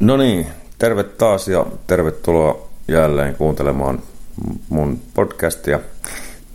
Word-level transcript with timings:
No 0.00 0.16
niin, 0.16 0.46
terve 0.78 1.04
taas 1.04 1.48
ja 1.48 1.66
tervetuloa 1.86 2.68
jälleen 2.88 3.34
kuuntelemaan 3.34 4.02
mun 4.68 5.00
podcastia. 5.14 5.80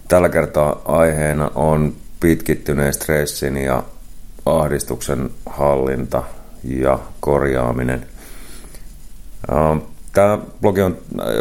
Tällä 0.07 0.29
kertaa 0.29 0.81
aiheena 0.85 1.51
on 1.55 1.95
pitkittyneen 2.19 2.93
stressin 2.93 3.57
ja 3.57 3.83
ahdistuksen 4.45 5.29
hallinta 5.45 6.23
ja 6.63 6.99
korjaaminen. 7.19 8.05
Tämä 10.13 10.37
blogi, 10.61 10.81
on, 10.81 10.97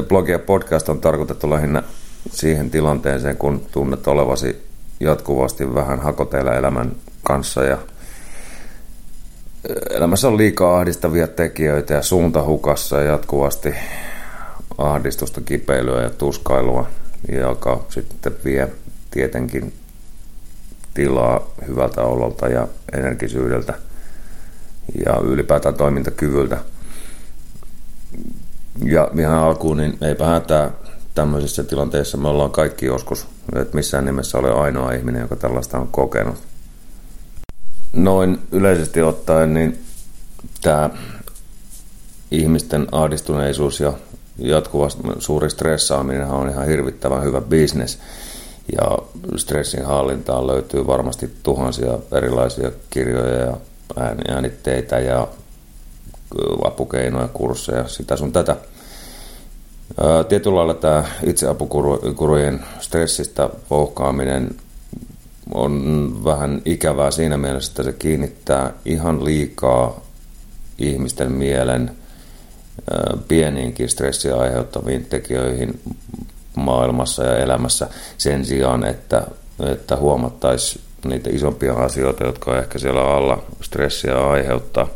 blogi 0.09 0.32
ja 0.32 0.39
podcast 0.39 0.89
on 0.89 1.01
tarkoitettu 1.01 1.51
lähinnä 1.51 1.82
siihen 2.30 2.71
tilanteeseen, 2.71 3.37
kun 3.37 3.67
tunnet 3.73 4.09
olevasi 4.09 4.67
jatkuvasti 5.01 5.75
vähän 5.75 6.01
hakoteilla 6.01 6.55
elämän 6.55 6.93
kanssa 7.23 7.64
ja 7.64 7.79
elämässä 9.91 10.29
on 10.29 10.37
liikaa 10.37 10.79
ahdistavia 10.79 11.29
tekijöitä 11.29 11.95
ja 11.95 12.03
suunta 12.03 12.43
hukassa 12.43 12.97
ja 12.97 13.11
jatkuvasti 13.11 13.75
ahdistusta, 14.79 15.41
kipeilyä 15.41 16.03
ja 16.03 16.11
tuskailua, 16.11 16.87
joka 17.33 17.84
sitten 17.89 18.37
vie 18.45 18.69
tietenkin 19.11 19.73
tilaa 20.95 21.51
hyvältä 21.69 22.03
ololta 22.03 22.48
ja 22.48 22.69
energisyydeltä 22.93 23.75
ja 25.07 25.20
ylipäätään 25.25 25.75
toimintakyvyltä. 25.75 26.59
Ja 28.84 29.11
ihan 29.19 29.39
alkuun, 29.39 29.77
niin 29.77 29.98
eipä 30.01 30.27
hätää 30.27 30.70
tämmöisessä 31.15 31.65
tilanteessa. 31.65 32.19
Me 32.19 32.29
ollaan 32.29 32.51
kaikki 32.51 32.87
joskus, 32.87 33.27
että 33.56 33.75
missään 33.75 34.05
nimessä 34.05 34.39
ole 34.39 34.53
ainoa 34.53 34.92
ihminen, 34.92 35.23
joka 35.23 35.37
tällaista 35.37 35.79
on 35.79 35.89
kokenut 35.89 36.50
noin 37.93 38.39
yleisesti 38.53 39.03
ottaen, 39.03 39.55
niin 39.55 39.79
tämä 40.62 40.91
ihmisten 42.31 42.87
ahdistuneisuus 42.93 43.81
ja 43.81 43.93
jatkuvasti 44.39 45.03
suuri 45.19 45.51
stressaaminen 45.51 46.27
on 46.27 46.48
ihan 46.48 46.67
hirvittävän 46.67 47.23
hyvä 47.23 47.41
bisnes. 47.41 47.98
Ja 48.77 48.98
stressin 49.37 49.84
hallintaan 49.84 50.47
löytyy 50.47 50.87
varmasti 50.87 51.31
tuhansia 51.42 51.98
erilaisia 52.12 52.70
kirjoja 52.91 53.45
ja 53.45 53.56
äänitteitä 54.29 54.98
ja 54.98 55.29
apukeinoja, 56.64 57.29
kursseja, 57.29 57.89
sitä 57.89 58.17
sun 58.17 58.33
tätä. 58.33 58.57
Tietyllä 60.29 60.57
lailla 60.57 60.75
tämä 60.75 61.05
itseapukurujen 61.25 62.64
stressistä 62.81 63.51
vouhkaaminen 63.70 64.57
on 65.55 66.25
vähän 66.25 66.62
ikävää 66.65 67.11
siinä 67.11 67.39
mielessä, 67.39 67.73
että 67.73 67.83
se 67.83 67.93
kiinnittää 67.93 68.73
ihan 68.84 69.25
liikaa 69.25 70.01
ihmisten 70.79 71.33
mielen 71.33 71.91
pieniinkin 73.29 73.89
stressiä 73.89 74.37
aiheuttaviin 74.37 75.05
tekijöihin 75.05 75.81
maailmassa 76.57 77.25
ja 77.25 77.39
elämässä 77.39 77.89
sen 78.19 78.45
sijaan, 78.45 78.84
että, 78.84 79.27
että 79.73 79.97
huomattaisiin 79.97 80.84
niitä 81.05 81.31
isompia 81.33 81.75
asioita, 81.75 82.25
jotka 82.25 82.59
ehkä 82.59 82.79
siellä 82.79 83.14
alla 83.14 83.42
stressiä 83.62 84.31
aiheuttaa. 84.31 84.89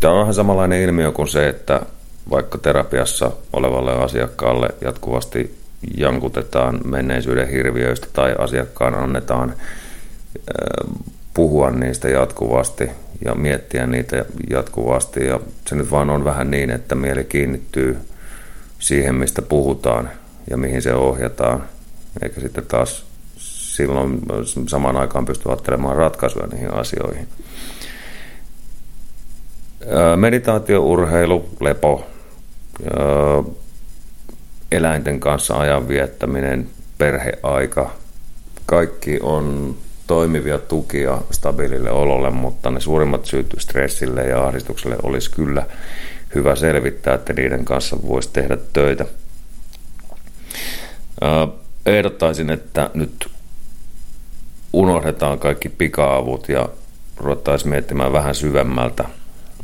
Tämä 0.00 0.14
on 0.14 0.20
vähän 0.20 0.34
samanlainen 0.34 0.82
ilmiö 0.82 1.12
kuin 1.12 1.28
se, 1.28 1.48
että 1.48 1.80
vaikka 2.30 2.58
terapiassa 2.58 3.30
olevalle 3.52 3.92
asiakkaalle 3.92 4.68
jatkuvasti 4.80 5.61
jankutetaan 5.96 6.80
menneisyyden 6.84 7.48
hirviöistä 7.48 8.06
tai 8.12 8.34
asiakkaan 8.38 8.94
annetaan 8.94 9.54
puhua 11.34 11.70
niistä 11.70 12.08
jatkuvasti 12.08 12.90
ja 13.24 13.34
miettiä 13.34 13.86
niitä 13.86 14.24
jatkuvasti. 14.50 15.26
Ja 15.26 15.40
se 15.66 15.74
nyt 15.74 15.90
vaan 15.90 16.10
on 16.10 16.24
vähän 16.24 16.50
niin, 16.50 16.70
että 16.70 16.94
mieli 16.94 17.24
kiinnittyy 17.24 17.98
siihen, 18.78 19.14
mistä 19.14 19.42
puhutaan 19.42 20.10
ja 20.50 20.56
mihin 20.56 20.82
se 20.82 20.94
ohjataan, 20.94 21.64
eikä 22.22 22.40
sitten 22.40 22.66
taas 22.66 23.04
silloin 23.36 24.20
samaan 24.66 24.96
aikaan 24.96 25.24
pysty 25.24 25.48
ajattelemaan 25.48 25.96
ratkaisuja 25.96 26.46
niihin 26.46 26.74
asioihin. 26.74 27.28
Meditaatio, 30.16 30.82
urheilu, 30.82 31.48
lepo, 31.60 32.06
eläinten 34.72 35.20
kanssa 35.20 35.54
ajan 35.54 35.88
viettäminen, 35.88 36.68
perheaika, 36.98 37.90
kaikki 38.66 39.18
on 39.22 39.76
toimivia 40.06 40.58
tukia 40.58 41.18
stabiilille 41.30 41.90
ololle, 41.90 42.30
mutta 42.30 42.70
ne 42.70 42.80
suurimmat 42.80 43.26
syyt 43.26 43.54
stressille 43.58 44.22
ja 44.22 44.44
ahdistukselle 44.46 44.96
olisi 45.02 45.30
kyllä 45.30 45.66
hyvä 46.34 46.56
selvittää, 46.56 47.14
että 47.14 47.32
niiden 47.32 47.64
kanssa 47.64 47.96
voisi 48.08 48.30
tehdä 48.32 48.58
töitä. 48.72 49.06
Ehdottaisin, 51.86 52.50
että 52.50 52.90
nyt 52.94 53.30
unohdetaan 54.72 55.38
kaikki 55.38 55.68
pikaavut 55.68 56.48
ja 56.48 56.68
ruvettaisiin 57.16 57.70
miettimään 57.70 58.12
vähän 58.12 58.34
syvemmältä. 58.34 59.04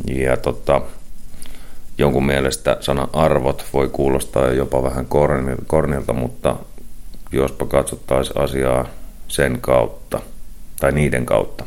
Ja 0.07 0.37
tota, 0.37 0.83
jonkun 1.99 2.27
mielestä 2.27 2.77
sana 2.81 3.09
arvot 3.13 3.65
voi 3.73 3.89
kuulostaa 3.89 4.49
jopa 4.49 4.83
vähän 4.83 5.07
kornilta, 5.67 6.13
mutta 6.13 6.57
jospa 7.33 7.67
katsottaisiin 7.67 8.41
asiaa 8.41 8.87
sen 9.29 9.59
kautta 9.61 10.21
tai 10.81 10.93
niiden 10.93 11.27
kautta. 11.27 11.65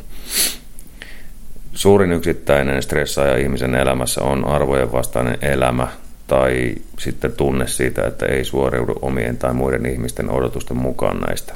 Suurin 1.74 2.12
yksittäinen 2.12 2.82
stressaaja 2.82 3.36
ihmisen 3.36 3.74
elämässä 3.74 4.22
on 4.22 4.44
arvojen 4.44 4.92
vastainen 4.92 5.38
elämä 5.42 5.88
tai 6.26 6.74
sitten 6.98 7.32
tunne 7.32 7.66
siitä, 7.66 8.06
että 8.06 8.26
ei 8.26 8.44
suoriudu 8.44 8.94
omien 9.02 9.36
tai 9.36 9.54
muiden 9.54 9.86
ihmisten 9.86 10.30
odotusten 10.30 10.76
mukaan 10.76 11.20
näistä. 11.20 11.54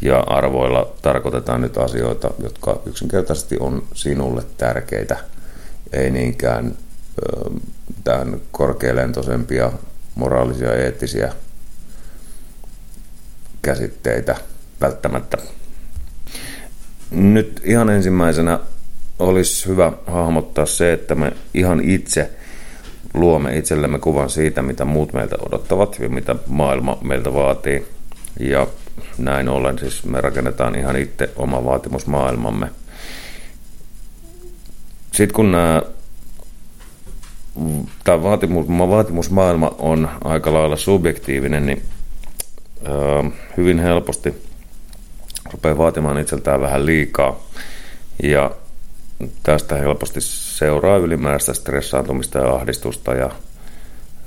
Ja 0.00 0.20
arvoilla 0.20 0.92
tarkoitetaan 1.02 1.60
nyt 1.60 1.78
asioita, 1.78 2.30
jotka 2.42 2.80
yksinkertaisesti 2.86 3.56
on 3.60 3.82
sinulle 3.94 4.42
tärkeitä, 4.56 5.16
ei 5.92 6.10
niinkään 6.10 6.72
tämän 8.04 8.40
korkealentoisempia 8.52 9.72
moraalisia 10.14 10.68
ja 10.68 10.84
eettisiä 10.84 11.32
käsitteitä 13.62 14.36
välttämättä. 14.80 15.38
Nyt 17.10 17.60
ihan 17.64 17.90
ensimmäisenä 17.90 18.58
olisi 19.18 19.66
hyvä 19.66 19.92
hahmottaa 20.06 20.66
se, 20.66 20.92
että 20.92 21.14
me 21.14 21.32
ihan 21.54 21.80
itse 21.80 22.30
luomme 23.14 23.56
itsellemme 23.56 23.98
kuvan 23.98 24.30
siitä, 24.30 24.62
mitä 24.62 24.84
muut 24.84 25.12
meiltä 25.12 25.36
odottavat 25.46 25.96
ja 26.00 26.08
mitä 26.08 26.36
maailma 26.46 26.98
meiltä 27.02 27.34
vaatii. 27.34 27.86
Ja 28.40 28.66
näin 29.18 29.48
ollen 29.48 29.78
siis 29.78 30.04
me 30.04 30.20
rakennetaan 30.20 30.74
ihan 30.74 30.96
itse 30.96 31.30
oma 31.36 31.64
vaatimusmaailmamme. 31.64 32.70
Sitten 35.12 35.34
kun 35.34 35.52
nämä 35.52 35.82
tämä 38.04 38.22
vaatimus, 38.22 38.68
vaatimusmaailma 38.68 39.74
on 39.78 40.08
aika 40.24 40.52
lailla 40.52 40.76
subjektiivinen, 40.76 41.66
niin 41.66 41.82
ö, 42.86 43.30
hyvin 43.56 43.78
helposti 43.78 44.34
rupeaa 45.52 45.78
vaatimaan 45.78 46.18
itseltään 46.18 46.60
vähän 46.60 46.86
liikaa. 46.86 47.40
Ja 48.22 48.50
tästä 49.42 49.76
helposti 49.76 50.20
seuraa 50.20 50.96
ylimääräistä 50.96 51.54
stressaantumista 51.54 52.38
ja 52.38 52.54
ahdistusta 52.54 53.14
ja 53.14 53.30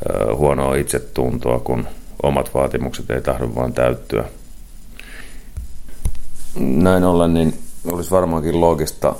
ö, 0.09 0.35
huonoa 0.35 0.75
itsetuntoa, 0.75 1.59
kun 1.59 1.87
omat 2.23 2.53
vaatimukset 2.53 3.09
ei 3.09 3.21
tahdo 3.21 3.49
vaan 3.55 3.73
täyttyä. 3.73 4.25
Näin 6.59 7.03
ollen 7.03 7.33
niin 7.33 7.59
olisi 7.91 8.11
varmaankin 8.11 8.61
loogista 8.61 9.15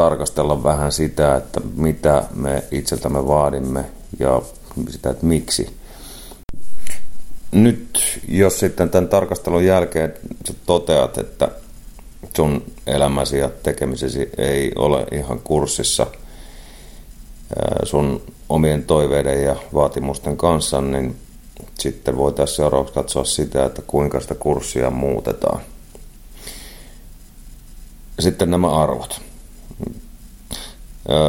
tarkastella 0.00 0.62
vähän 0.62 0.92
sitä, 0.92 1.36
että 1.36 1.60
mitä 1.76 2.24
me 2.34 2.62
itseltämme 2.70 3.26
vaadimme 3.26 3.84
ja 4.18 4.42
sitä, 4.88 5.10
että 5.10 5.26
miksi. 5.26 5.76
Nyt, 7.52 8.20
jos 8.28 8.60
sitten 8.60 8.90
tämän 8.90 9.08
tarkastelun 9.08 9.64
jälkeen 9.64 10.14
sä 10.46 10.54
toteat, 10.66 11.18
että 11.18 11.48
sun 12.36 12.64
elämäsi 12.86 13.38
ja 13.38 13.50
tekemisesi 13.62 14.30
ei 14.38 14.72
ole 14.76 15.06
ihan 15.12 15.40
kurssissa 15.44 16.06
sun 17.84 18.22
omien 18.48 18.82
toiveiden 18.82 19.44
ja 19.44 19.56
vaatimusten 19.74 20.36
kanssa, 20.36 20.80
niin 20.80 21.16
sitten 21.78 22.16
voitaisiin 22.16 22.56
seuraavaksi 22.56 22.94
katsoa 22.94 23.24
sitä, 23.24 23.64
että 23.64 23.82
kuinka 23.82 24.20
sitä 24.20 24.34
kurssia 24.34 24.90
muutetaan. 24.90 25.60
Sitten 28.18 28.50
nämä 28.50 28.82
arvot. 28.82 29.29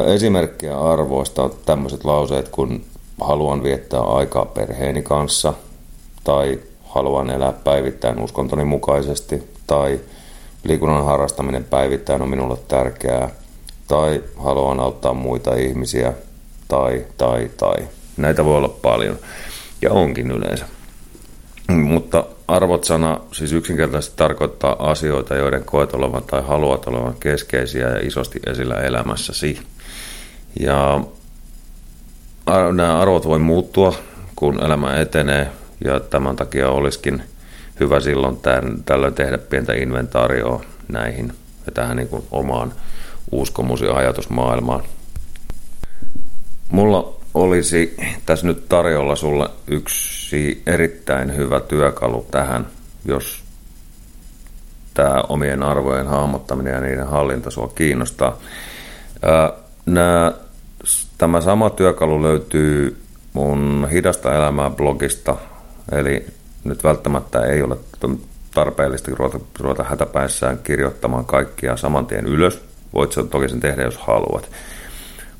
Esimerkkiä 0.06 0.80
arvoista 0.80 1.44
on 1.44 1.54
tämmöiset 1.66 2.06
lauseet 2.06 2.50
kuin 2.50 2.86
haluan 3.22 3.64
viettää 3.64 4.02
aikaa 4.02 4.46
perheeni 4.46 5.02
kanssa 5.02 5.54
tai 6.24 6.60
haluan 6.84 7.30
elää 7.30 7.54
päivittäin 7.54 8.20
uskontoni 8.20 8.66
mukaisesti 8.66 9.44
tai 9.68 10.00
liikunnan 10.64 11.06
harrastaminen 11.06 11.64
päivittäin 11.64 12.22
on 12.22 12.30
minulle 12.30 12.58
tärkeää 12.68 13.30
tai 13.88 14.24
haluan 14.38 14.80
auttaa 14.80 15.14
muita 15.14 15.56
ihmisiä, 15.56 16.14
tai, 16.68 17.06
tai, 17.18 17.52
tai. 17.58 17.88
Näitä 18.18 18.46
voi 18.46 18.58
olla 18.58 18.68
paljon, 18.82 19.18
ja 19.82 19.92
onkin 19.92 20.32
yleensä. 20.32 20.66
Mutta 21.70 22.26
arvot-sana 22.48 23.20
siis 23.32 23.54
yksinkertaisesti 23.54 24.18
tarkoittaa 24.18 24.92
asioita, 24.92 25.36
joiden 25.36 25.66
koet 25.66 25.94
olevan 25.94 26.24
tai 26.24 26.42
haluat 26.42 26.88
olevan 26.88 27.16
keskeisiä 27.20 27.90
ja 27.90 28.08
isosti 28.08 28.40
esillä 28.48 28.76
elämässäsi. 28.76 29.60
Ja 30.60 31.02
nämä 32.74 33.00
arvot 33.00 33.26
voi 33.28 33.40
muuttua, 33.40 33.96
kun 34.36 34.64
elämä 34.66 34.98
etenee, 34.98 35.52
ja 35.86 36.00
tämän 36.00 36.36
takia 36.36 36.70
olisikin 36.70 37.24
hyvä 37.80 38.00
silloin 38.00 38.38
tämän, 38.38 38.84
tällöin 38.86 39.14
tehdä 39.14 39.38
pientä 39.38 39.74
inventaarioa 39.74 40.62
näihin 40.88 41.34
ja 41.66 41.72
tähän 41.72 41.98
niin 41.98 42.08
kuin 42.08 42.24
omaan 42.32 42.74
uskomus- 43.32 43.82
ja 43.82 43.94
ajatusmaailmaan. 43.94 44.84
Mulla 46.70 47.14
olisi 47.34 47.98
tässä 48.26 48.48
nyt 48.48 48.70
tarjolla 48.70 49.16
sulle 49.16 49.50
yksi 49.68 50.64
erittäin 50.66 51.36
hyvä 51.36 51.60
työkalu 51.60 52.28
tähän, 52.32 52.68
jos 53.06 53.44
tämä 54.94 55.22
omien 55.30 55.64
arvojen 55.64 56.08
hahmottaminen 56.08 56.74
ja 56.74 56.82
niiden 56.82 57.08
hallinta 57.08 57.52
sua 57.52 57.72
kiinnostaa. 57.76 58.38
Nää, 59.86 60.32
tämä 61.18 61.42
sama 61.42 61.70
työkalu 61.70 62.24
löytyy 62.24 63.02
mun 63.34 63.88
Hidasta 63.92 64.36
elämää 64.36 64.70
blogista, 64.70 65.36
eli 65.92 66.26
nyt 66.64 66.84
välttämättä 66.84 67.46
ei 67.46 67.62
ole 67.62 67.78
tarpeellista 68.54 69.12
ruveta, 69.16 69.40
ruveta 69.60 69.84
hätäpäissään 69.84 70.60
kirjoittamaan 70.64 71.26
kaikkia 71.26 71.78
saman 71.78 72.06
tien 72.06 72.26
ylös. 72.26 72.62
Voit 72.94 73.12
sen 73.12 73.30
toki 73.30 73.50
sen 73.50 73.60
tehdä, 73.60 73.84
jos 73.84 73.98
haluat. 73.98 74.50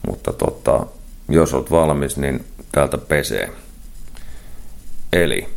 Mutta 0.08 0.34
tota, 0.34 0.86
jos 1.30 1.54
olet 1.54 1.72
valmis, 1.72 2.18
niin 2.18 2.46
täältä 2.72 2.98
pesee. 2.98 3.52
Eli 5.14 5.48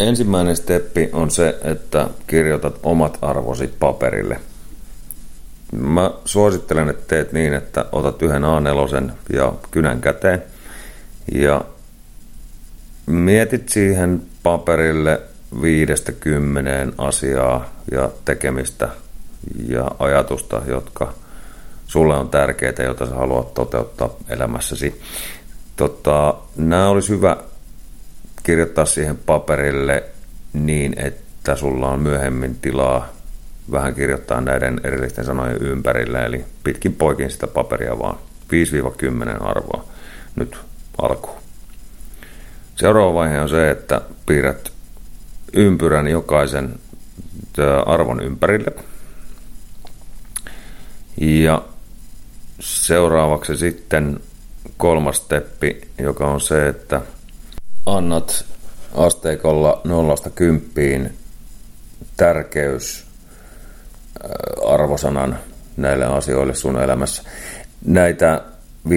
ensimmäinen 0.00 0.56
steppi 0.56 1.10
on 1.12 1.30
se, 1.30 1.58
että 1.64 2.08
kirjoitat 2.26 2.78
omat 2.82 3.18
arvosi 3.22 3.66
paperille. 3.66 4.40
Mä 5.72 6.10
suosittelen, 6.24 6.88
että 6.88 7.04
teet 7.08 7.32
niin, 7.32 7.54
että 7.54 7.84
otat 7.92 8.22
yhden 8.22 8.42
A4 8.42 9.10
ja 9.32 9.52
kynän 9.70 10.00
käteen 10.00 10.42
ja 11.32 11.64
mietit 13.06 13.68
siihen 13.68 14.22
paperille 14.42 15.20
viidestä 15.62 16.12
kymmeneen 16.12 16.92
asiaa 16.98 17.70
ja 17.90 18.10
tekemistä 18.24 18.88
ja 19.68 19.90
ajatusta, 19.98 20.62
jotka 20.66 21.12
sulle 21.86 22.16
on 22.16 22.28
tärkeitä, 22.28 22.82
joita 22.82 23.06
sä 23.06 23.14
haluat 23.14 23.54
toteuttaa 23.54 24.10
elämässäsi. 24.28 25.00
Tota, 25.76 26.34
nämä 26.56 26.88
olisi 26.88 27.08
hyvä 27.08 27.36
kirjoittaa 28.42 28.84
siihen 28.84 29.16
paperille 29.16 30.04
niin, 30.52 30.94
että 30.98 31.56
sulla 31.56 31.88
on 31.88 32.00
myöhemmin 32.00 32.54
tilaa 32.54 33.08
vähän 33.72 33.94
kirjoittaa 33.94 34.40
näiden 34.40 34.80
erillisten 34.84 35.24
sanojen 35.24 35.62
ympärille, 35.62 36.24
eli 36.24 36.44
pitkin 36.64 36.94
poikin 36.94 37.30
sitä 37.30 37.46
paperia 37.46 37.98
vaan 37.98 38.18
5-10 39.38 39.42
arvoa 39.42 39.84
nyt 40.36 40.56
alkuun. 41.02 41.38
Seuraava 42.76 43.14
vaihe 43.14 43.40
on 43.40 43.48
se, 43.48 43.70
että 43.70 44.00
piirrät 44.26 44.72
ympyrän 45.52 46.08
jokaisen 46.08 46.74
arvon 47.86 48.22
ympärille. 48.22 48.72
Ja 51.20 51.62
seuraavaksi 52.60 53.56
sitten 53.56 54.20
kolmas 54.76 55.16
steppi, 55.16 55.80
joka 55.98 56.26
on 56.26 56.40
se, 56.40 56.68
että 56.68 57.00
annat 57.86 58.44
asteikolla 58.94 59.80
nollasta 59.84 60.30
kymppiin 60.30 61.18
tärkeys 62.16 63.07
arvosanan 64.66 65.38
näille 65.76 66.04
asioille 66.04 66.54
sun 66.54 66.82
elämässä. 66.82 67.22
Näitä 67.84 68.42
5-10 68.88 68.90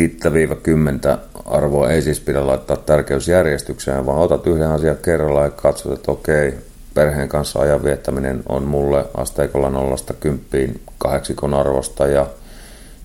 arvoa 1.46 1.90
ei 1.90 2.02
siis 2.02 2.20
pidä 2.20 2.48
laittaa 2.48 2.78
tärkeysjärjestykseen, 2.78 4.06
vaan 4.06 4.20
otat 4.20 4.48
yhden 4.48 4.72
asian 4.72 4.98
kerrallaan 4.98 5.46
ja 5.46 5.52
katsot, 5.52 5.94
että 5.94 6.12
okei, 6.12 6.58
perheen 6.94 7.30
kanssa 7.30 7.60
ajan 7.60 7.84
viettäminen 7.84 8.44
on 8.50 8.64
mulle 8.64 9.06
asteikolla 9.14 9.70
nollasta 9.70 10.14
kymppiin 10.14 10.82
kahdeksikon 10.98 11.54
arvosta 11.54 12.08
ja 12.08 12.28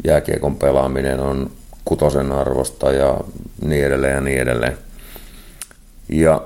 jääkiekon 0.05 0.57
pelaaminen 0.57 1.21
on 1.21 1.51
kutosen 1.85 2.33
arvosta 2.33 2.93
ja 2.93 3.21
niin 3.65 3.87
edelleen 3.87 4.15
ja 4.15 4.21
niin 4.21 4.41
edelleen. 4.41 4.79
Ja 6.09 6.43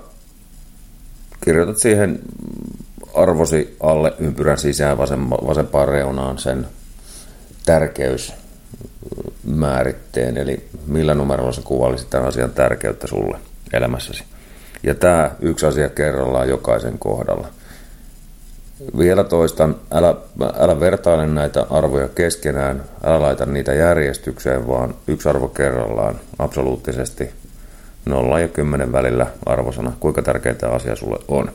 kirjoitat 1.45 1.79
siihen 1.79 2.19
arvosi 3.15 3.77
alle 3.81 4.13
ympyrän 4.19 4.59
sisään 4.59 4.99
vasempaan 5.47 5.89
reunaan 5.89 6.39
sen 6.39 6.67
tärkeys 7.67 8.33
määritteen, 9.45 10.37
eli 10.37 10.69
millä 10.87 11.15
numerolla 11.15 11.53
sä 11.53 11.63
kuvailisit 11.65 12.11
tämän 12.11 12.29
asian 12.29 12.51
tärkeyttä 12.51 13.07
sulle 13.07 13.39
elämässäsi. 13.73 14.25
Ja 14.83 14.95
tämä 14.95 15.31
yksi 15.41 15.67
asia 15.67 15.89
kerrallaan 15.89 16.49
jokaisen 16.49 16.99
kohdalla. 16.99 17.49
Vielä 18.99 19.25
toistan, 19.25 19.77
älä, 19.91 20.15
älä 20.59 20.81
vertaile 20.81 21.27
näitä 21.27 21.67
arvoja 21.71 22.09
keskenään, 22.09 22.85
älä 23.05 23.21
laita 23.21 23.47
niitä 23.47 23.75
järjestykseen, 23.75 24.69
vaan 24.69 24.95
yksi 25.07 25.29
arvo 25.29 25.49
kerrallaan 25.49 26.21
absoluuttisesti 26.39 27.31
0 28.05 28.41
ja 28.41 28.49
10 28.49 28.93
välillä 28.93 29.27
arvosana, 29.47 29.93
kuinka 30.01 30.23
tärkeä 30.23 30.55
tämä 30.55 30.73
asia 30.73 30.97
sulle 30.97 31.19
on. 31.29 31.53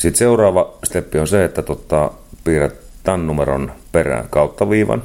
Sitten 0.00 0.18
seuraava 0.18 0.78
steppi 0.84 1.18
on 1.18 1.28
se, 1.28 1.44
että 1.44 1.62
tota, 1.62 2.10
piirrät 2.44 2.74
tämän 3.02 3.26
numeron 3.26 3.72
perään 3.92 4.28
kautta 4.30 4.70
viivan, 4.70 5.02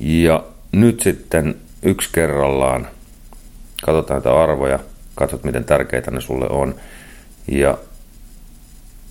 ja 0.00 0.44
nyt 0.72 1.00
sitten 1.00 1.56
yksi 1.82 2.08
kerrallaan 2.12 2.88
katsotaan 3.86 4.22
näitä 4.22 4.42
arvoja, 4.42 4.78
katsot 5.14 5.44
miten 5.44 5.64
tärkeitä 5.64 6.10
ne 6.10 6.20
sulle 6.20 6.48
on. 6.48 6.74
Ja 7.48 7.78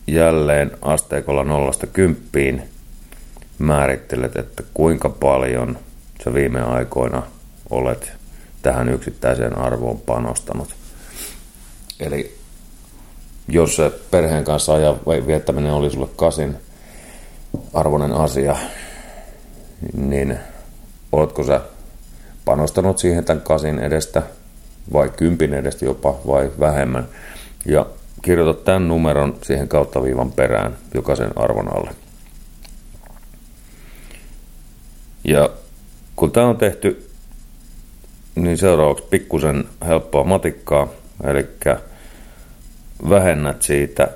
jälleen 0.07 0.71
asteikolla 0.81 1.43
nollasta 1.43 1.87
kymppiin 1.87 2.63
määrittelet, 3.59 4.35
että 4.35 4.63
kuinka 4.73 5.09
paljon 5.09 5.79
sä 6.23 6.33
viime 6.33 6.61
aikoina 6.61 7.23
olet 7.69 8.11
tähän 8.61 8.89
yksittäiseen 8.89 9.57
arvoon 9.57 9.99
panostanut. 9.99 10.75
Eli 11.99 12.38
jos 13.49 13.75
se 13.75 13.91
perheen 14.11 14.43
kanssa 14.43 14.73
ajan 14.73 14.99
viettäminen 15.05 15.71
oli 15.71 15.91
sulle 15.91 16.09
kasin 16.15 16.55
arvoinen 17.73 18.11
asia, 18.11 18.55
niin 19.93 20.39
Oletko 21.11 21.43
sä 21.43 21.61
panostanut 22.45 22.97
siihen 22.97 23.25
tämän 23.25 23.43
kasin 23.43 23.79
edestä 23.79 24.23
vai 24.93 25.09
kympin 25.09 25.53
edestä 25.53 25.85
jopa 25.85 26.19
vai 26.27 26.51
vähemmän. 26.59 27.07
Ja 27.65 27.85
kirjoita 28.21 28.63
tämän 28.63 28.87
numeron 28.87 29.37
siihen 29.43 29.67
kautta 29.67 30.03
viivan 30.03 30.31
perään 30.31 30.77
jokaisen 30.93 31.31
arvon 31.35 31.77
alle. 31.77 31.91
Ja 35.23 35.49
kun 36.15 36.31
tämä 36.31 36.47
on 36.47 36.57
tehty, 36.57 37.09
niin 38.35 38.57
seuraavaksi 38.57 39.03
pikkusen 39.09 39.63
helppoa 39.87 40.23
matikkaa, 40.23 40.87
eli 41.23 41.47
vähennät 43.09 43.61
siitä 43.61 44.07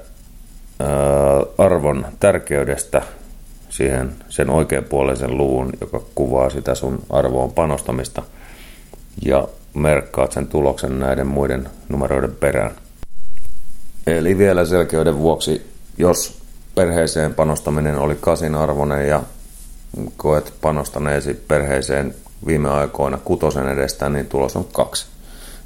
arvon 1.58 2.06
tärkeydestä 2.20 3.02
siihen 3.70 4.16
sen 4.30 4.50
oikeanpuoleisen 4.50 5.38
luvun, 5.38 5.70
joka 5.82 6.02
kuvaa 6.16 6.50
sitä 6.50 6.76
sun 6.76 7.04
arvoon 7.10 7.52
panostamista 7.52 8.24
ja 9.26 9.48
merkkaat 9.74 10.32
sen 10.32 10.48
tuloksen 10.48 11.00
näiden 11.00 11.28
muiden 11.28 11.70
numeroiden 11.90 12.36
perään. 12.36 12.72
Eli 14.08 14.38
vielä 14.38 14.66
selkeyden 14.66 15.18
vuoksi, 15.18 15.72
jos 15.98 16.42
perheeseen 16.76 17.34
panostaminen 17.34 17.98
oli 17.98 18.16
kasin 18.22 18.56
arvoinen 18.56 19.08
ja 19.08 19.24
koet 20.18 20.54
panostaneesi 20.62 21.34
perheeseen 21.34 22.16
viime 22.48 22.70
aikoina 22.70 23.18
kutosen 23.18 23.70
edestä, 23.70 24.10
niin 24.10 24.26
tulos 24.26 24.56
on 24.56 24.68
kaksi. 24.74 25.06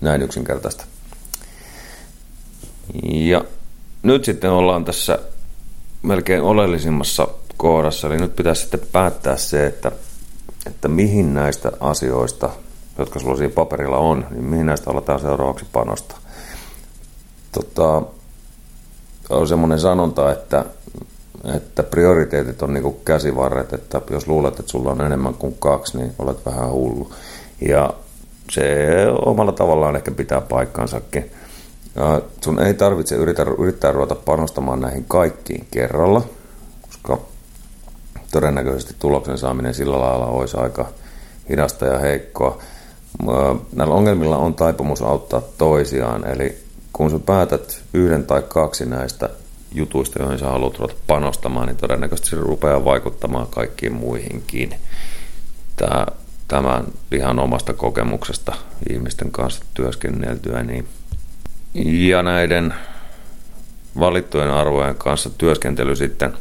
Näin 0.02 0.22
yksinkertaista. 0.22 0.86
Ja 3.04 3.46
nyt 4.04 4.26
sitten 4.26 4.52
ollaan 4.52 4.86
tässä 4.86 5.20
melkein 6.02 6.42
oleellisimmassa 6.42 7.28
kohdassa. 7.58 8.08
Eli 8.08 8.18
nyt 8.18 8.36
pitäisi 8.36 8.62
sitten 8.62 8.80
päättää 8.92 9.38
se, 9.38 9.66
että, 9.66 9.92
että 10.66 10.88
mihin 10.88 11.34
näistä 11.34 11.72
asioista, 11.80 12.50
jotka 12.98 13.20
sulla 13.20 13.38
siinä 13.38 13.54
paperilla 13.54 13.98
on, 13.98 14.26
niin 14.32 14.46
mihin 14.46 14.66
näistä 14.66 14.92
aletaan 14.92 15.20
seuraavaksi 15.20 15.66
panostaa. 15.74 16.20
Tota, 17.52 18.02
on 19.30 19.48
semmoinen 19.48 19.80
sanonta, 19.80 20.32
että, 20.32 20.66
että 21.56 21.84
prioriteetit 21.84 22.62
on 22.62 22.74
niinku 22.74 22.92
käsivarret, 22.92 23.74
että 23.74 24.02
jos 24.10 24.28
luulet, 24.28 24.60
että 24.60 24.72
sulla 24.72 24.92
on 24.92 25.02
enemmän 25.02 25.34
kuin 25.34 25.56
kaksi, 25.60 25.98
niin 25.98 26.14
olet 26.20 26.46
vähän 26.46 26.70
hullu. 26.70 27.12
Ja 27.68 27.94
se 28.52 28.88
omalla 29.26 29.52
tavallaan 29.52 29.96
ehkä 29.96 30.12
pitää 30.12 30.42
paikkansakin. 30.42 31.32
Ja 31.98 32.22
sun 32.44 32.60
ei 32.60 32.74
tarvitse 32.74 33.16
yrittää, 33.16 33.46
yrittää 33.60 33.92
ruveta 33.92 34.16
panostamaan 34.16 34.80
näihin 34.80 35.06
kaikkiin 35.08 35.68
kerralla, 35.72 36.22
koska 36.82 37.18
todennäköisesti 38.32 38.96
tuloksen 39.00 39.38
saaminen 39.38 39.74
sillä 39.74 40.00
lailla 40.00 40.26
olisi 40.26 40.58
aika 40.58 40.86
hidasta 41.50 41.86
ja 41.86 42.00
heikkoa. 42.00 42.62
Näillä 43.76 43.96
ongelmilla 43.96 44.38
on 44.38 44.54
taipumus 44.54 45.02
auttaa 45.02 45.42
toisiaan, 45.58 46.28
eli 46.28 46.58
kun 46.94 47.12
sä 47.12 47.20
päätät 47.20 47.84
yhden 47.94 48.26
tai 48.26 48.44
kaksi 48.48 48.86
näistä 48.86 49.30
jutuista, 49.72 50.20
joihin 50.20 50.40
sä 50.40 50.46
haluat 50.46 50.80
ruveta 50.80 51.00
panostamaan, 51.08 51.68
niin 51.68 51.78
todennäköisesti 51.78 52.30
se 52.30 52.36
rupeaa 52.36 52.86
vaikuttamaan 52.86 53.48
kaikkiin 53.48 53.94
muihinkin. 53.94 54.76
Tämä, 55.76 56.06
tämän 56.48 56.86
ihan 57.12 57.40
omasta 57.40 57.74
kokemuksesta 57.74 58.54
ihmisten 58.90 59.32
kanssa 59.32 59.64
työskenneltyä. 59.74 60.64
Niin. 60.64 60.88
Ja 61.74 62.24
näiden 62.24 62.74
valittujen 64.00 64.52
arvojen 64.52 64.96
kanssa 64.96 65.30
työskentely 65.30 65.96
sitten 65.96 66.34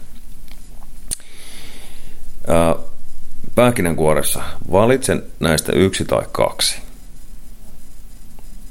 pähkinänkuoressa. 3.55 4.43
Valitsen 4.73 5.23
näistä 5.41 5.73
yksi 5.73 6.05
tai 6.05 6.23
kaksi. 6.33 6.79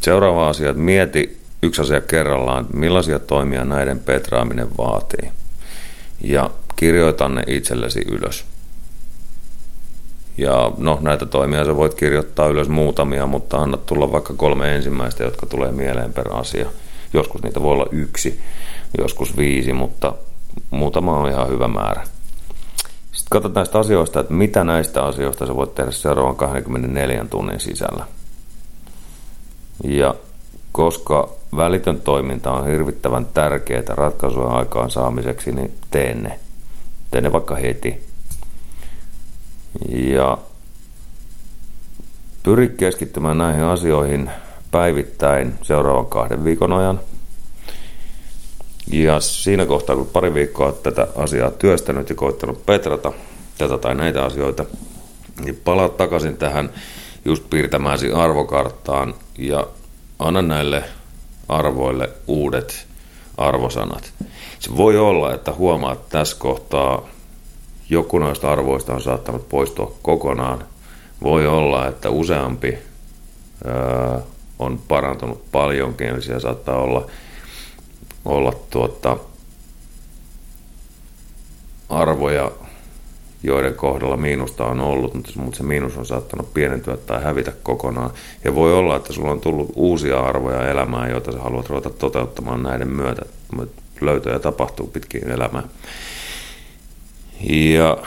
Seuraava 0.02 0.50
asia, 0.50 0.70
että 0.70 0.82
mieti 0.82 1.42
yksi 1.64 1.82
asia 1.82 2.02
kerrallaan, 2.02 2.68
millaisia 2.74 3.20
toimia 3.20 3.66
näiden 3.66 4.00
petraaminen 4.00 4.78
vaatii. 4.78 5.32
Ja 6.22 6.50
kirjoita 6.76 7.30
ne 7.30 7.44
itsellesi 7.48 8.02
ylös. 8.08 8.46
Ja 10.38 10.72
no, 10.78 10.98
näitä 11.02 11.26
toimia 11.26 11.66
sä 11.66 11.76
voit 11.76 11.94
kirjoittaa 11.94 12.48
ylös 12.48 12.70
muutamia, 12.70 13.26
mutta 13.26 13.58
anna 13.58 13.78
tulla 13.78 14.12
vaikka 14.12 14.34
kolme 14.34 14.76
ensimmäistä, 14.76 15.24
jotka 15.24 15.46
tulee 15.46 15.72
mieleen 15.72 16.14
per 16.14 16.34
asia. 16.34 16.70
Joskus 17.14 17.44
niitä 17.44 17.62
voi 17.62 17.72
olla 17.72 17.88
yksi, 17.92 18.40
joskus 18.98 19.38
viisi, 19.38 19.74
mutta 19.74 20.14
muutama 20.72 21.18
on 21.18 21.30
ihan 21.30 21.50
hyvä 21.50 21.68
määrä. 21.68 22.04
Sitten 23.12 23.30
katsotaan 23.30 23.62
näistä 23.62 23.80
asioista, 23.80 24.20
että 24.20 24.34
mitä 24.34 24.64
näistä 24.64 25.04
asioista 25.04 25.46
sä 25.46 25.56
voit 25.56 25.76
tehdä 25.76 25.92
seuraavan 25.92 26.36
24 26.36 27.26
tunnin 27.30 27.60
sisällä. 27.60 28.06
Ja 29.84 30.16
koska 30.72 31.30
välitön 31.56 32.02
toiminta 32.02 32.52
on 32.52 32.68
hirvittävän 32.68 33.26
tärkeää 33.26 33.84
ratkaisujen 33.88 34.52
aikaan 34.52 34.92
saamiseksi, 34.92 35.52
niin 35.52 35.74
tee 35.92 36.14
ne. 36.14 36.40
Tee 37.12 37.22
ne 37.22 37.32
vaikka 37.32 37.56
heti. 37.56 38.05
Ja 39.90 40.38
pyri 42.44 42.70
keskittymään 42.70 43.38
näihin 43.38 43.64
asioihin 43.64 44.30
päivittäin 44.72 45.54
seuraavan 45.62 46.06
kahden 46.06 46.44
viikon 46.44 46.74
ajan. 46.74 47.00
Ja 48.92 49.20
siinä 49.20 49.66
kohtaa, 49.66 49.96
kun 49.96 50.08
pari 50.08 50.34
viikkoa 50.34 50.72
tätä 50.72 51.08
asiaa 51.16 51.52
työstänyt 51.52 52.10
ja 52.10 52.16
koittanut 52.16 52.66
petrata 52.66 53.14
tätä 53.58 53.78
tai 53.78 53.96
näitä 53.96 54.26
asioita, 54.26 54.66
niin 55.44 55.62
palaat 55.64 55.98
takaisin 55.98 56.38
tähän 56.38 56.70
just 57.26 57.50
piirtämääsi 57.50 58.12
arvokarttaan 58.12 59.14
ja 59.38 59.68
anna 60.20 60.42
näille 60.42 60.84
arvoille 61.50 62.10
uudet 62.28 62.88
arvosanat. 63.38 64.14
Se 64.60 64.78
voi 64.78 64.98
olla, 64.98 65.34
että 65.34 65.52
huomaat 65.54 66.10
tässä 66.10 66.38
kohtaa 66.40 67.08
joku 67.90 68.20
noista 68.20 68.52
arvoista 68.52 68.94
on 68.94 69.02
saattanut 69.02 69.50
poistua 69.50 69.94
kokonaan. 70.02 70.66
Voi 71.24 71.48
olla, 71.48 71.88
että 71.88 72.10
useampi 72.10 72.78
öö, 73.66 74.20
on 74.60 74.80
parantunut 74.88 75.52
paljonkin, 75.52 76.08
eli 76.08 76.22
siellä 76.22 76.40
saattaa 76.40 76.78
olla, 76.78 77.08
olla 78.26 78.54
tuota, 78.70 79.18
arvoja 81.90 82.52
joiden 83.46 83.74
kohdalla 83.74 84.18
miinusta 84.18 84.66
on 84.66 84.80
ollut, 84.80 85.14
mutta 85.36 85.58
se 85.58 85.64
miinus 85.64 85.98
on 85.98 86.06
saattanut 86.06 86.54
pienentyä 86.54 86.98
tai 86.98 87.24
hävitä 87.24 87.54
kokonaan. 87.64 88.12
Ja 88.44 88.56
voi 88.56 88.74
olla, 88.74 88.96
että 88.96 89.14
sulla 89.14 89.32
on 89.32 89.42
tullut 89.42 89.72
uusia 89.76 90.20
arvoja 90.20 90.70
elämään, 90.70 91.10
joita 91.10 91.32
sä 91.32 91.40
haluat 91.40 91.70
ruveta 91.70 91.90
toteuttamaan 91.90 92.64
näiden 92.64 92.88
myötä. 92.88 93.22
Löytöjä 94.02 94.40
tapahtuu 94.40 94.88
pitkin 94.88 95.32
elämää. 95.32 95.64
Ja 97.50 97.98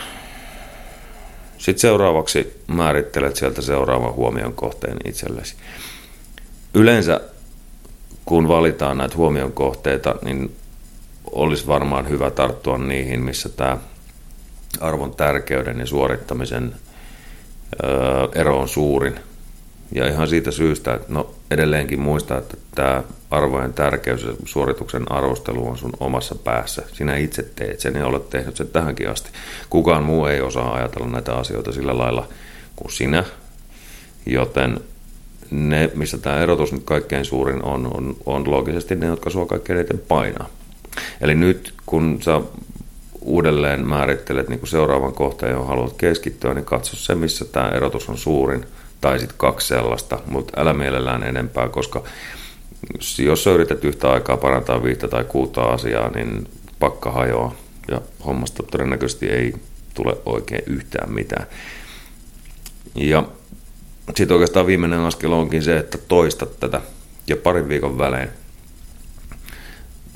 sitten 1.57 1.79
seuraavaksi 1.79 2.61
määrittelet 2.67 3.35
sieltä 3.35 3.61
seuraavan 3.61 4.13
huomion 4.13 4.53
kohteen 4.53 4.97
itsellesi. 5.05 5.55
Yleensä 6.73 7.21
kun 8.25 8.47
valitaan 8.47 8.97
näitä 8.97 9.15
huomion 9.15 9.51
kohteita, 9.51 10.15
niin 10.25 10.55
olisi 11.31 11.67
varmaan 11.67 12.09
hyvä 12.09 12.31
tarttua 12.31 12.77
niihin, 12.77 13.21
missä 13.21 13.49
tämä 13.49 13.77
arvon 14.79 15.15
tärkeyden 15.15 15.79
ja 15.79 15.85
suorittamisen 15.85 16.75
ero 18.35 18.59
on 18.59 18.69
suurin. 18.69 19.19
Ja 19.91 20.07
ihan 20.07 20.27
siitä 20.27 20.51
syystä, 20.51 20.93
että 20.93 21.13
no 21.13 21.33
edelleenkin 21.51 21.99
muista, 21.99 22.37
että 22.37 22.57
tämä 22.75 23.03
arvojen 23.31 23.73
tärkeys 23.73 24.23
ja 24.23 24.33
suorituksen 24.45 25.11
arvostelu 25.11 25.67
on 25.67 25.77
sun 25.77 25.93
omassa 25.99 26.35
päässä. 26.35 26.83
Sinä 26.93 27.15
itse 27.17 27.43
teet 27.43 27.79
sen 27.79 27.95
ja 27.95 28.07
olet 28.07 28.29
tehnyt 28.29 28.55
sen 28.55 28.67
tähänkin 28.67 29.09
asti. 29.09 29.29
Kukaan 29.69 30.03
muu 30.03 30.25
ei 30.25 30.41
osaa 30.41 30.73
ajatella 30.73 31.07
näitä 31.07 31.35
asioita 31.35 31.71
sillä 31.71 31.97
lailla 31.97 32.27
kuin 32.75 32.91
sinä. 32.91 33.23
Joten 34.25 34.79
ne, 35.51 35.91
missä 35.95 36.17
tämä 36.17 36.39
erotus 36.39 36.73
nyt 36.73 36.83
kaikkein 36.85 37.25
suurin 37.25 37.63
on, 37.63 37.97
on, 37.97 38.15
on 38.25 38.51
loogisesti 38.51 38.95
ne, 38.95 39.05
jotka 39.05 39.29
sua 39.29 39.45
kaikkein 39.45 39.79
eniten 39.79 40.01
painaa. 40.07 40.49
Eli 41.21 41.35
nyt 41.35 41.73
kun 41.85 42.19
sä 42.21 42.41
uudelleen 43.21 43.87
määrittelet 43.87 44.49
niin 44.49 44.67
seuraavan 44.67 45.13
kohtaan, 45.13 45.51
johon 45.51 45.67
haluat 45.67 45.93
keskittyä, 45.93 46.53
niin 46.53 46.65
katso 46.65 46.95
se, 46.95 47.15
missä 47.15 47.45
tämä 47.45 47.69
erotus 47.69 48.09
on 48.09 48.17
suurin, 48.17 48.65
tai 49.01 49.19
sitten 49.19 49.37
kaksi 49.37 49.67
sellaista, 49.67 50.19
mutta 50.25 50.61
älä 50.61 50.73
mielellään 50.73 51.23
enempää, 51.23 51.69
koska 51.69 52.03
jos 53.17 53.43
sä 53.43 53.51
yrität 53.51 53.85
yhtä 53.85 54.11
aikaa 54.11 54.37
parantaa 54.37 54.83
viittä 54.83 55.07
tai 55.07 55.23
kuutta 55.23 55.61
asiaa, 55.61 56.09
niin 56.09 56.47
pakka 56.79 57.11
hajoaa 57.11 57.55
ja 57.91 58.01
hommasta 58.25 58.63
todennäköisesti 58.63 59.25
ei 59.25 59.53
tule 59.93 60.17
oikein 60.25 60.63
yhtään 60.67 61.13
mitään. 61.13 61.47
Ja 62.95 63.23
sitten 64.15 64.35
oikeastaan 64.35 64.67
viimeinen 64.67 64.99
askel 64.99 65.31
onkin 65.31 65.63
se, 65.63 65.77
että 65.77 65.97
toistat 65.97 66.59
tätä 66.59 66.81
ja 67.27 67.37
parin 67.37 67.69
viikon 67.69 67.97
välein. 67.97 68.29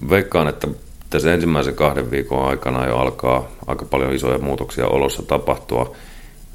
Veikkaan, 0.09 0.47
että 0.47 0.67
tässä 1.09 1.33
ensimmäisen 1.33 1.75
kahden 1.75 2.11
viikon 2.11 2.47
aikana 2.47 2.87
jo 2.87 2.97
alkaa 2.97 3.51
aika 3.67 3.85
paljon 3.85 4.13
isoja 4.13 4.37
muutoksia 4.37 4.87
olossa 4.87 5.23
tapahtua, 5.23 5.95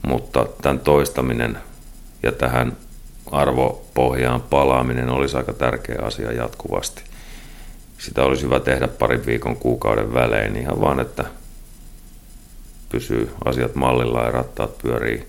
mutta 0.06 0.46
tämän 0.62 0.80
toistaminen 0.80 1.58
ja 2.22 2.32
tähän 2.32 2.76
arvopohjaan 3.30 4.42
palaaminen 4.42 5.08
olisi 5.08 5.36
aika 5.36 5.52
tärkeä 5.52 5.98
asia 6.02 6.32
jatkuvasti. 6.32 7.02
Sitä 7.98 8.22
olisi 8.24 8.42
hyvä 8.42 8.60
tehdä 8.60 8.88
parin 8.88 9.26
viikon 9.26 9.56
kuukauden 9.56 10.14
välein 10.14 10.56
ihan 10.56 10.80
vaan, 10.80 11.00
että 11.00 11.24
pysyy 12.88 13.30
asiat 13.44 13.74
mallilla 13.74 14.22
ja 14.22 14.30
rattaat 14.30 14.78
pyörii 14.78 15.28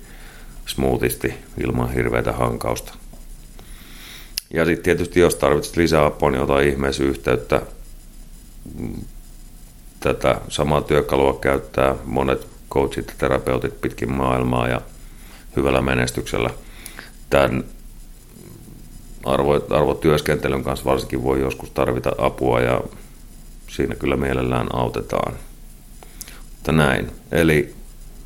smoothisti 0.65 1.33
ilman 1.63 1.93
hirveätä 1.93 2.31
hankausta. 2.31 2.93
Ja 4.53 4.65
sitten 4.65 4.83
tietysti 4.83 5.19
jos 5.19 5.35
tarvitset 5.35 5.77
lisää 5.77 6.05
apua, 6.05 6.31
niin 6.31 6.41
ota 6.41 6.59
ihmeessä 6.59 7.03
yhteyttä 7.03 7.61
tätä 9.99 10.41
samaa 10.47 10.81
työkalua 10.81 11.39
käyttää 11.41 11.95
monet 12.05 12.47
coachit 12.71 13.07
ja 13.07 13.13
terapeutit 13.17 13.81
pitkin 13.81 14.11
maailmaa 14.11 14.67
ja 14.67 14.81
hyvällä 15.55 15.81
menestyksellä. 15.81 16.49
Tämän 17.29 17.63
arvo, 19.25 19.53
arvotyöskentelyn 19.69 20.63
kanssa 20.63 20.85
varsinkin 20.85 21.23
voi 21.23 21.39
joskus 21.39 21.69
tarvita 21.69 22.11
apua 22.17 22.61
ja 22.61 22.81
siinä 23.67 23.95
kyllä 23.95 24.17
mielellään 24.17 24.67
autetaan. 24.73 25.33
Mutta 26.55 26.71
näin. 26.71 27.11
Eli 27.31 27.73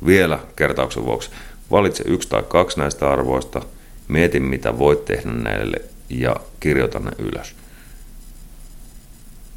vielä 0.06 0.38
kertauksen 0.56 1.04
vuoksi. 1.04 1.30
Valitse 1.70 2.04
yksi 2.06 2.28
tai 2.28 2.42
kaksi 2.42 2.78
näistä 2.78 3.10
arvoista, 3.10 3.62
mieti 4.08 4.40
mitä 4.40 4.78
voit 4.78 5.04
tehdä 5.04 5.32
näille 5.32 5.76
ja 6.08 6.36
kirjoita 6.60 6.98
ne 6.98 7.10
ylös. 7.18 7.56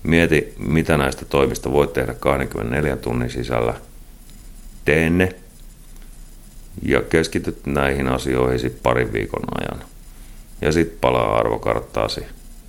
Mieti, 0.03 0.53
mitä 0.57 0.97
näistä 0.97 1.25
toimista 1.25 1.71
voit 1.71 1.93
tehdä 1.93 2.13
24 2.13 2.97
tunnin 2.97 3.29
sisällä. 3.29 3.73
Tee 4.85 5.09
ne 5.09 5.35
ja 6.81 7.01
keskityt 7.01 7.65
näihin 7.65 8.07
asioihin 8.07 8.79
parin 8.83 9.13
viikon 9.13 9.43
ajan. 9.59 9.83
Ja 10.61 10.71
sitten 10.71 10.97
palaa 11.01 11.37
arvokarttaasi 11.37 12.21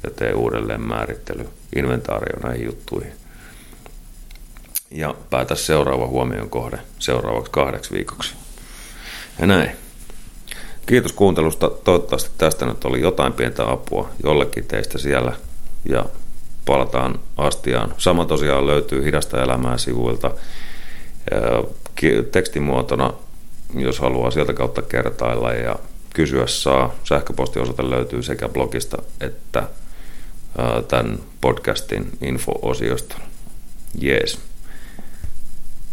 ja 0.03 0.11
tee 0.11 0.33
uudelleen 0.33 0.81
määrittely, 0.81 1.49
inventaario 1.77 2.41
näihin 2.49 2.67
juttuihin. 2.67 3.12
ja 4.91 5.15
päätä 5.31 5.55
seuraava 5.55 6.07
huomion 6.07 6.50
kohde 6.50 6.79
seuraavaksi 6.99 7.53
kahdeksi 7.53 7.93
viikoksi. 7.93 8.35
Ja 9.38 9.47
näin. 9.47 9.71
Kiitos 10.87 11.12
kuuntelusta. 11.12 11.71
Toivottavasti 11.71 12.31
tästä 12.38 12.67
nyt 12.67 12.85
oli 12.85 13.00
jotain 13.00 13.33
pientä 13.33 13.71
apua 13.71 14.11
jollekin 14.25 14.65
teistä 14.65 14.99
siellä. 14.99 15.33
Ja 15.85 16.05
palataan 16.67 17.19
astiaan. 17.37 17.95
Sama 17.99 18.25
tosiaan 18.25 18.67
löytyy 18.67 19.05
Hidasta 19.05 19.43
elämää 19.43 19.79
sivuilta 19.79 20.31
tekstimuotona, 22.33 23.12
jos 23.75 23.99
haluaa 23.99 24.31
sieltä 24.31 24.53
kautta 24.53 24.83
kertailla 24.83 25.53
ja 25.53 25.77
kysyä 26.15 26.47
saa. 26.47 26.95
Sähköpostiosoite 27.05 27.91
löytyy 27.91 28.23
sekä 28.23 28.49
blogista 28.49 29.03
että 29.21 29.69
tämän 30.89 31.19
podcastin 31.41 32.11
info-osiosta. 32.21 33.17
Jees. 34.01 34.41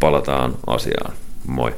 Palataan 0.00 0.54
asiaan. 0.66 1.12
Moi. 1.46 1.74